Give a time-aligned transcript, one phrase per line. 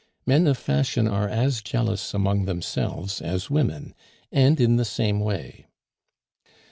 [0.25, 3.93] Men of fashion are as jealous among themselves as women,
[4.31, 5.67] and in the same way.